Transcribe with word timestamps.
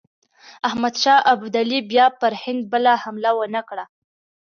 احمدشاه 0.67 1.19
ابدالي 1.33 1.79
بیا 1.91 2.05
پر 2.19 2.31
هند 2.43 2.61
بله 2.71 2.93
حمله 3.03 3.31
ونه 3.35 3.61
کړه. 3.69 3.85